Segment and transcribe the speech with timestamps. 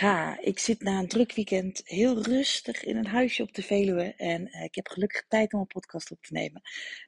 [0.00, 4.14] Ha, ik zit na een druk weekend heel rustig in een huisje op de Veluwe
[4.16, 6.62] en eh, ik heb gelukkig tijd om een podcast op te nemen.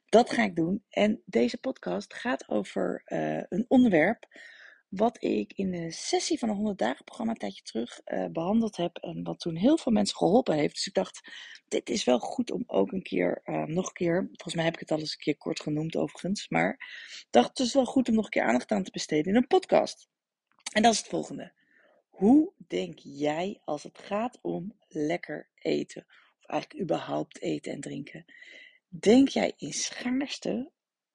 [0.05, 0.83] Dat ga ik doen.
[0.89, 4.27] En deze podcast gaat over eh, een onderwerp
[4.89, 8.77] wat ik in de sessie van een 100 dagen programma een tijdje terug eh, behandeld
[8.77, 10.75] heb en wat toen heel veel mensen geholpen heeft.
[10.75, 11.29] Dus ik dacht,
[11.67, 14.79] dit is wel goed om ook een keer, nog een keer, volgens mij heb ik
[14.79, 16.71] het al eens een keer kort genoemd overigens, maar
[17.19, 19.35] ik dacht het is wel goed om nog een keer aandacht aan te besteden in
[19.35, 20.07] een podcast.
[20.73, 21.62] En dat is het volgende.
[22.13, 26.05] Hoe denk jij als het gaat om lekker eten?
[26.39, 28.25] Of eigenlijk überhaupt eten en drinken?
[28.87, 30.71] Denk jij in schaarste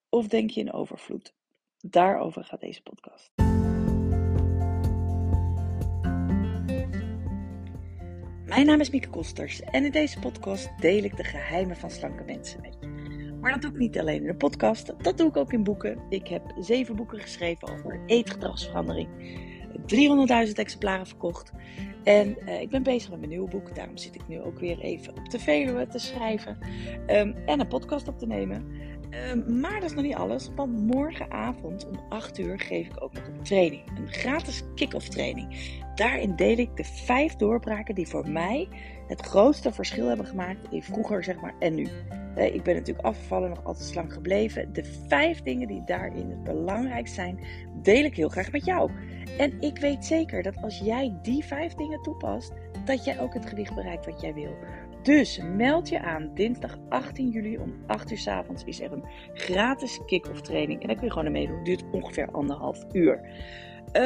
[0.08, 1.34] of denk je in overvloed?
[1.80, 3.30] Daarover gaat deze podcast.
[8.44, 12.24] Mijn naam is Mieke Kosters en in deze podcast deel ik de geheimen van slanke
[12.24, 12.86] mensen met je.
[13.40, 16.06] Maar dat doe ik niet alleen in de podcast, dat doe ik ook in boeken.
[16.08, 19.08] Ik heb zeven boeken geschreven over eetgedragsverandering
[20.46, 21.52] 300.000 exemplaren verkocht.
[22.04, 23.74] En uh, ik ben bezig met mijn nieuwe boek.
[23.74, 26.58] Daarom zit ik nu ook weer even op de Veluwe te schrijven.
[27.06, 28.64] Um, en een podcast op te nemen.
[29.30, 30.50] Um, maar dat is nog niet alles.
[30.54, 33.82] Want morgenavond om 8 uur geef ik ook nog een training.
[33.96, 35.56] Een gratis kick-off training.
[35.94, 38.68] Daarin deel ik de vijf doorbraken die voor mij
[39.06, 41.88] het grootste verschil hebben gemaakt in vroeger zeg maar en nu.
[42.38, 44.72] Uh, ik ben natuurlijk afgevallen, nog altijd slank gebleven.
[44.72, 47.38] De vijf dingen die daarin het belangrijkst zijn,
[47.82, 48.90] deel ik heel graag met jou.
[49.38, 52.52] En ik weet zeker dat als jij die vijf dingen toepast,
[52.84, 54.56] dat jij ook het gewicht bereikt wat jij wil.
[55.02, 56.30] Dus meld je aan.
[56.34, 60.80] Dinsdag 18 juli om 8 uur s avonds is er een gratis kick-off training.
[60.80, 61.56] En dan kun je gewoon ermee doen.
[61.56, 63.20] Het duurt ongeveer anderhalf uur.
[63.92, 64.02] Uh,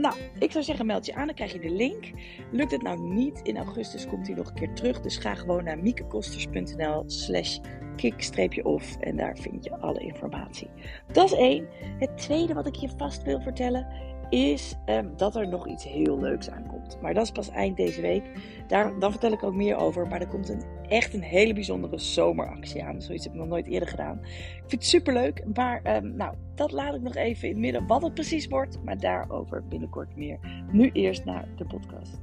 [0.00, 2.04] nou, ik zou zeggen, meld je aan, dan krijg je de link.
[2.50, 5.00] Lukt het nou niet, in augustus komt hij nog een keer terug.
[5.00, 7.58] Dus ga gewoon naar miekekosters.nl slash
[7.96, 10.70] kick-off en daar vind je alle informatie.
[11.12, 11.68] Dat is één.
[11.98, 16.20] Het tweede wat ik je vast wil vertellen is um, dat er nog iets heel
[16.20, 16.98] leuks aankomt.
[17.00, 18.22] Maar dat is pas eind deze week.
[18.66, 20.06] Daar, dan vertel ik ook meer over.
[20.06, 23.02] Maar er komt een, echt een hele bijzondere zomeractie aan.
[23.02, 24.18] Zoiets heb ik nog nooit eerder gedaan.
[24.24, 25.44] Ik vind het super leuk.
[25.54, 28.82] Maar um, nou, dat laat ik nog even in het midden wat het precies wordt.
[28.84, 30.38] Maar daarover binnenkort meer.
[30.72, 32.20] Nu eerst naar de podcast.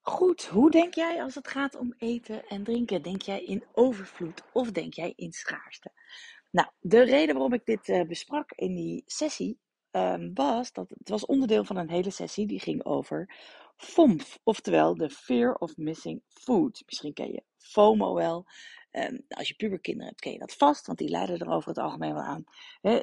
[0.00, 3.02] Goed, hoe denk jij als het gaat om eten en drinken?
[3.02, 5.90] Denk jij in overvloed of denk jij in schaarste?
[6.52, 9.58] Nou, de reden waarom ik dit uh, besprak in die sessie
[9.90, 13.34] um, was dat het was onderdeel van een hele sessie die ging over
[13.76, 16.82] FOMF, oftewel de Fear of Missing Food.
[16.86, 18.46] Misschien ken je FOMO wel.
[18.90, 21.78] Um, als je puberkinderen hebt, ken je dat vast, want die leiden er over het
[21.78, 22.44] algemeen wel aan.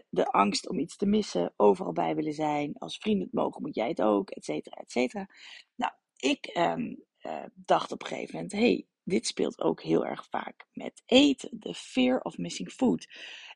[0.10, 2.78] de angst om iets te missen, overal bij willen zijn.
[2.78, 5.28] Als vrienden het mogen, moet jij het ook, et cetera, et cetera.
[5.76, 10.26] Nou, ik um, uh, dacht op een gegeven moment, hey, dit speelt ook heel erg
[10.30, 11.50] vaak met eten.
[11.52, 13.08] De fear of missing food.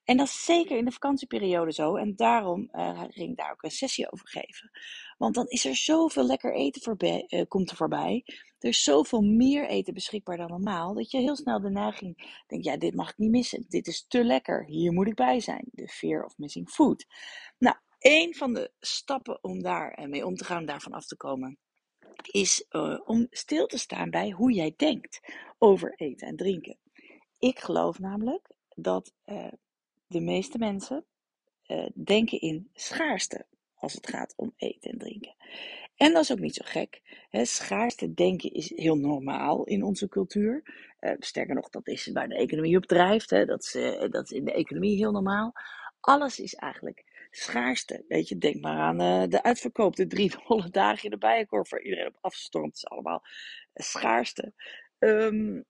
[0.03, 1.95] En dat is zeker in de vakantieperiode zo.
[1.95, 4.71] En daarom uh, ging ik daar ook een sessie over geven.
[5.17, 8.23] Want dan is er zoveel lekker eten voorbij, uh, komt er voorbij.
[8.59, 10.93] Er is zoveel meer eten beschikbaar dan normaal.
[10.93, 13.65] Dat je heel snel de neiging denkt, ja, dit mag ik niet missen.
[13.67, 14.65] Dit is te lekker.
[14.65, 15.65] Hier moet ik bij zijn.
[15.71, 17.05] De fear of missing food.
[17.57, 21.17] Nou, een van de stappen om daar eh, mee om te gaan, daarvan af te
[21.17, 21.57] komen,
[22.21, 25.19] is uh, om stil te staan bij hoe jij denkt
[25.57, 26.77] over eten en drinken.
[27.39, 29.51] Ik geloof namelijk dat uh,
[30.07, 31.05] de meeste mensen
[31.67, 35.35] uh, denken in schaarste als het gaat om eten en drinken.
[35.95, 37.01] En dat is ook niet zo gek.
[37.29, 37.45] Hè.
[37.45, 40.63] Schaarste denken is heel normaal in onze cultuur.
[41.19, 43.29] sterker nog, dat is waar de economie op drijft.
[43.29, 43.45] Hè.
[43.45, 43.71] Dat, is,
[44.09, 45.53] dat is in de economie heel normaal.
[45.99, 48.05] Alles is eigenlijk schaarste.
[48.07, 51.69] Weet je, denk maar aan uh, de uitverkoop, de drie dolle dagen in de bijenkorf
[51.69, 52.67] waar iedereen op afstormt.
[52.67, 53.23] Het is allemaal
[53.73, 54.53] schaarste.
[54.99, 55.65] Um,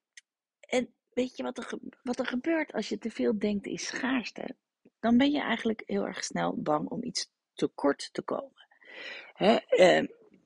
[0.59, 4.55] en weet je wat er, wat er gebeurt als je te veel denkt in schaarste?
[4.99, 8.67] Dan ben je eigenlijk heel erg snel bang om iets tekort te komen.
[9.33, 9.57] Hè?
[9.69, 9.97] Uh,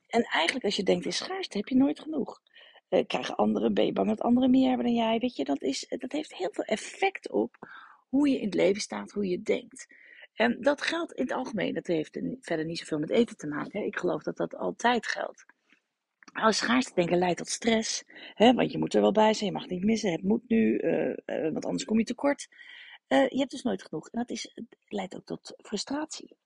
[0.07, 2.41] en eigenlijk als je denkt in schaarste heb je nooit genoeg.
[2.89, 5.19] Uh, krijgen anderen, ben je bang dat anderen meer hebben dan jij?
[5.19, 7.55] Weet je, dat, is, dat heeft heel veel effect op
[8.09, 9.87] hoe je in het leven staat, hoe je denkt.
[10.37, 11.73] En dat geldt in het algemeen.
[11.73, 13.85] Dat heeft verder niet zoveel met eten te maken.
[13.85, 15.45] Ik geloof dat dat altijd geldt.
[16.33, 18.03] Als schaarste denken leidt tot stress.
[18.33, 19.51] Hè, want je moet er wel bij zijn.
[19.51, 20.11] Je mag niet missen.
[20.11, 20.77] Het moet nu.
[20.77, 22.47] Uh, uh, want anders kom je tekort.
[23.07, 24.09] Uh, je hebt dus nooit genoeg.
[24.09, 24.53] En dat is,
[24.85, 26.37] leidt ook tot frustratie.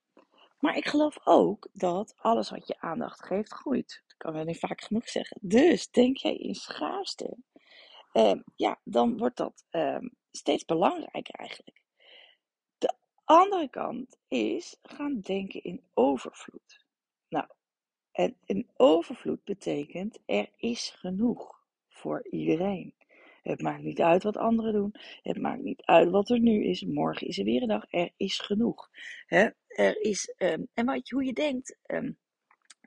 [0.58, 4.02] Maar ik geloof ook dat alles wat je aandacht geeft groeit.
[4.06, 5.38] Dat kan wel niet vaak genoeg zeggen.
[5.40, 7.36] Dus denk jij in schaarste.
[8.56, 11.82] Ja, dan wordt dat ehm, steeds belangrijker eigenlijk
[13.24, 16.84] andere kant is gaan denken in overvloed.
[17.28, 17.46] Nou,
[18.12, 22.94] en in overvloed betekent er is genoeg voor iedereen.
[23.42, 24.94] Het maakt niet uit wat anderen doen.
[25.22, 26.84] Het maakt niet uit wat er nu is.
[26.84, 27.84] Morgen is er weer een dag.
[27.88, 28.90] Er is genoeg.
[29.26, 32.12] er is, ehm, en wat, hoe je denkt, ehm,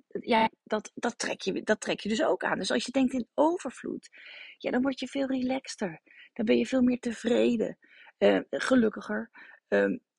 [0.08, 2.58] ja, dat, dat, trek je, dat trek je dus ook aan.
[2.58, 4.10] Dus als je denkt in overvloed,
[4.58, 6.02] ja, dan word je veel relaxter.
[6.34, 7.78] Dan ben je veel meer tevreden,
[8.18, 9.32] uh, gelukkiger.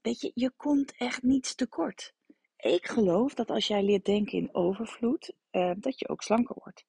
[0.07, 2.15] Weet je, je komt echt niets tekort.
[2.57, 6.85] Ik geloof dat als jij leert denken in overvloed, uh, dat je ook slanker wordt.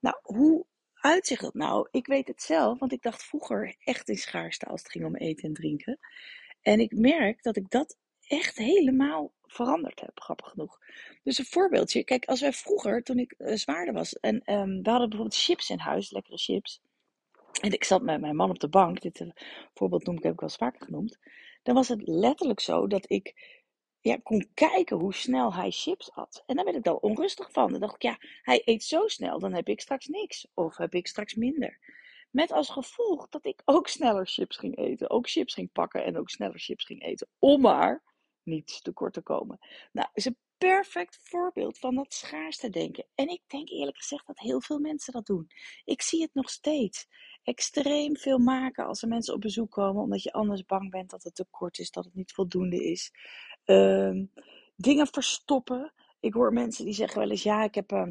[0.00, 1.88] Nou, hoe uitzicht dat nou?
[1.90, 5.16] Ik weet het zelf, want ik dacht vroeger echt in schaarste als het ging om
[5.16, 5.98] eten en drinken.
[6.60, 7.96] En ik merk dat ik dat
[8.26, 10.78] echt helemaal veranderd heb, grappig genoeg.
[11.22, 12.04] Dus een voorbeeldje.
[12.04, 15.70] Kijk, als wij vroeger, toen ik uh, zwaarder was, en um, we hadden bijvoorbeeld chips
[15.70, 16.80] in huis, lekkere chips.
[17.60, 19.30] En ik zat met mijn man op de bank, dit uh,
[19.74, 21.18] voorbeeld noem ik, heb ik wel eens vaker genoemd.
[21.64, 23.34] Dan was het letterlijk zo dat ik
[24.00, 26.42] ja, kon kijken hoe snel hij chips at.
[26.46, 27.70] En dan werd ik daar onrustig van.
[27.70, 30.46] Dan dacht ik, ja, hij eet zo snel, dan heb ik straks niks.
[30.54, 31.78] Of heb ik straks minder.
[32.30, 35.10] Met als gevolg dat ik ook sneller chips ging eten.
[35.10, 37.28] Ook chips ging pakken en ook sneller chips ging eten.
[37.38, 38.02] Om maar
[38.42, 39.58] niet tekort te komen.
[39.92, 43.04] Nou, een perfect voorbeeld van dat schaarste denken.
[43.14, 45.50] En ik denk eerlijk gezegd dat heel veel mensen dat doen.
[45.84, 47.06] Ik zie het nog steeds.
[47.42, 51.22] Extreem veel maken als er mensen op bezoek komen, omdat je anders bang bent dat
[51.22, 53.12] het tekort is, dat het niet voldoende is.
[53.64, 54.32] Um,
[54.76, 55.92] dingen verstoppen.
[56.20, 57.92] Ik hoor mensen die zeggen wel eens: ja, ik heb.
[57.92, 58.06] Uh,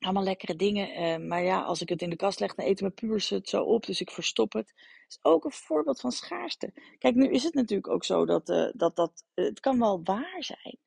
[0.00, 1.02] allemaal lekkere dingen.
[1.02, 3.48] Uh, maar ja, als ik het in de kast leg, dan eten mijn puurs het
[3.48, 3.86] zo op.
[3.86, 4.72] Dus ik verstop het.
[5.08, 6.72] Is ook een voorbeeld van schaarste.
[6.98, 10.36] Kijk, nu is het natuurlijk ook zo dat, uh, dat, dat het kan wel waar
[10.38, 10.78] zijn.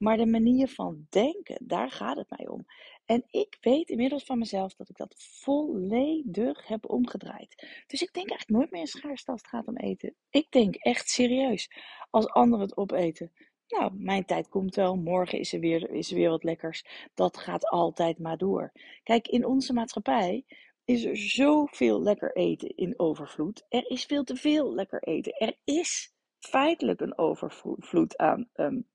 [0.00, 2.66] Maar de manier van denken, daar gaat het mij om.
[3.04, 7.82] En ik weet inmiddels van mezelf dat ik dat volledig heb omgedraaid.
[7.86, 10.14] Dus ik denk eigenlijk nooit meer in schaarste als het gaat om eten.
[10.30, 11.70] Ik denk echt serieus.
[12.10, 13.32] Als anderen het opeten,
[13.68, 14.96] nou, mijn tijd komt wel.
[14.96, 16.84] Morgen is er, weer, is er weer wat lekkers.
[17.14, 18.72] Dat gaat altijd maar door.
[19.02, 20.44] Kijk, in onze maatschappij
[20.84, 23.66] is er zoveel lekker eten in overvloed.
[23.68, 25.32] Er is veel te veel lekker eten.
[25.32, 28.88] Er is feitelijk een overvloed aan um,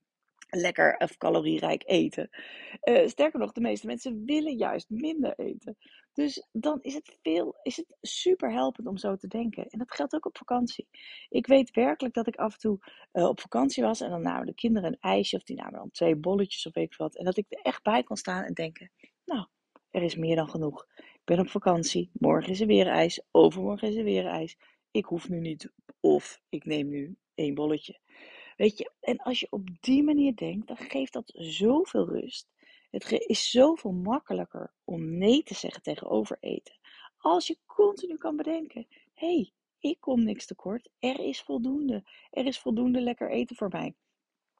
[0.50, 2.30] lekker of calorierijk eten.
[2.84, 5.78] Uh, sterker nog, de meeste mensen willen juist minder eten.
[6.14, 9.68] Dus dan is het, veel, is het super helpend om zo te denken.
[9.68, 10.88] En dat geldt ook op vakantie.
[11.30, 12.80] Ik weet werkelijk dat ik af en toe
[13.14, 15.92] uh, op vakantie was en dan namen de kinderen een ijsje of die namen dan
[15.92, 17.18] twee bolletjes of weet ik wat.
[17.18, 18.92] En dat ik er echt bij kon staan en denken,
[19.26, 19.48] nou,
[19.90, 20.86] er is meer dan genoeg.
[20.96, 24.58] Ik ben op vakantie, morgen is er weer ijs, overmorgen is er weer ijs.
[24.92, 28.00] Ik hoef nu niet of ik neem nu één bolletje.
[28.56, 32.48] Weet je, en als je op die manier denkt, dan geeft dat zoveel rust.
[32.92, 36.76] Het is zoveel makkelijker om nee te zeggen tegen overeten.
[37.18, 40.90] Als je continu kan bedenken: hé, hey, ik kom niks tekort.
[41.00, 42.04] Er is voldoende.
[42.32, 43.96] Er is voldoende lekker eten voor mij.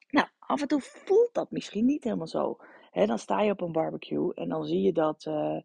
[0.08, 2.56] Nou, af en toe voelt dat misschien niet helemaal zo.
[2.92, 5.58] dan sta je op een barbecue en dan zie je dat uh,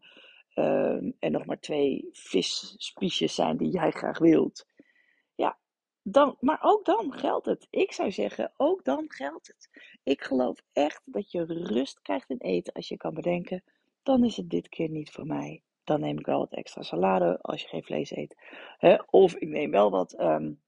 [0.54, 4.66] uh, er nog maar twee visspiesjes zijn die jij graag wilt.
[6.02, 7.66] Dan, maar ook dan geldt het.
[7.70, 9.70] Ik zou zeggen, ook dan geldt het.
[10.02, 13.62] Ik geloof echt dat je rust krijgt in eten als je kan bedenken,
[14.02, 15.62] dan is het dit keer niet voor mij.
[15.84, 18.36] Dan neem ik wel wat extra salade als je geen vlees eet.
[19.10, 20.60] of ik neem wel wat, um,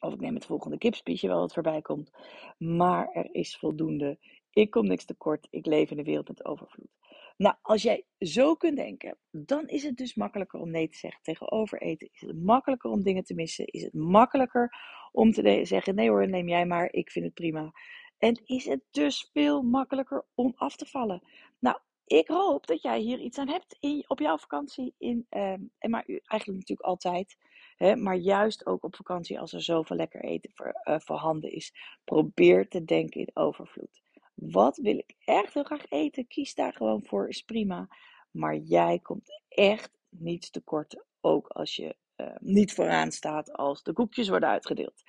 [0.00, 2.10] of ik neem het volgende kipspiesje wel wat voorbij komt.
[2.58, 4.18] Maar er is voldoende.
[4.50, 5.46] Ik kom niks tekort.
[5.50, 6.96] Ik leef in een wereld met overvloed.
[7.38, 11.22] Nou, als jij zo kunt denken, dan is het dus makkelijker om nee te zeggen
[11.22, 12.08] tegen overeten.
[12.12, 13.66] Is het makkelijker om dingen te missen?
[13.66, 14.70] Is het makkelijker
[15.12, 17.72] om te zeggen: nee hoor, neem jij maar, ik vind het prima.
[18.18, 21.22] En is het dus veel makkelijker om af te vallen?
[21.58, 24.94] Nou, ik hoop dat jij hier iets aan hebt in, op jouw vakantie.
[24.98, 27.36] In, uh, en maar eigenlijk natuurlijk altijd.
[27.76, 31.72] Hè, maar juist ook op vakantie als er zoveel lekker eten uh, voorhanden is.
[32.04, 34.02] Probeer te denken in overvloed.
[34.40, 36.26] Wat wil ik echt heel graag eten?
[36.26, 37.88] Kies daar gewoon voor, is prima.
[38.30, 43.92] Maar jij komt echt niet tekort, ook als je uh, niet vooraan staat als de
[43.92, 45.02] koekjes worden uitgedeeld.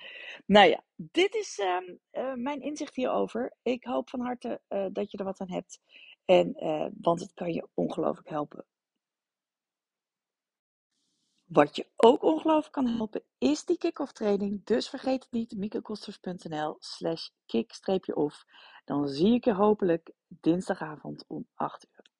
[0.46, 1.76] Nou ja, dit is uh,
[2.12, 3.56] uh, mijn inzicht hierover.
[3.62, 5.80] Ik hoop van harte uh, dat je er wat aan hebt.
[6.24, 6.56] En,
[7.00, 8.66] want het kan je ongelooflijk helpen.
[11.52, 14.64] Wat je ook ongelooflijk kan helpen, is die kick-off training.
[14.64, 18.44] Dus vergeet het niet, miekekosters.nl slash kick-off.
[18.84, 22.19] Dan zie ik je hopelijk dinsdagavond om 8 uur.